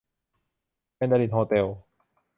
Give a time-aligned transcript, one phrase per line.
[0.95, 1.67] แมนดารินโฮเต็ล